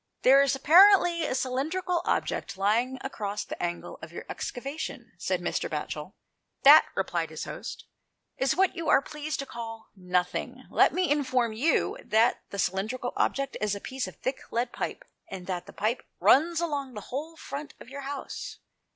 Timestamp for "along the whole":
16.61-17.35